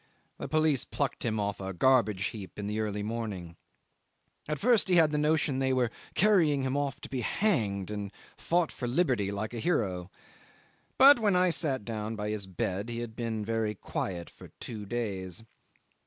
The 0.39 0.47
police 0.47 0.83
plucked 0.83 1.23
him 1.23 1.39
off 1.39 1.59
a 1.61 1.73
garbage 1.73 2.23
heap 2.29 2.57
in 2.57 2.65
the 2.65 2.79
early 2.79 3.03
morning. 3.03 3.55
At 4.47 4.57
first 4.57 4.87
he 4.89 4.95
had 4.95 5.13
a 5.13 5.17
notion 5.19 5.59
they 5.59 5.73
were 5.73 5.91
carrying 6.15 6.63
him 6.63 6.75
off 6.75 6.99
to 7.01 7.07
be 7.09 7.21
hanged, 7.21 7.91
and 7.91 8.11
fought 8.35 8.71
for 8.71 8.87
liberty 8.87 9.31
like 9.31 9.53
a 9.53 9.59
hero, 9.59 10.09
but 10.97 11.19
when 11.19 11.35
I 11.35 11.51
sat 11.51 11.85
down 11.85 12.15
by 12.15 12.29
his 12.31 12.47
bed 12.47 12.89
he 12.89 12.97
had 13.01 13.15
been 13.15 13.45
very 13.45 13.75
quiet 13.75 14.27
for 14.27 14.47
two 14.59 14.87
days. 14.87 15.43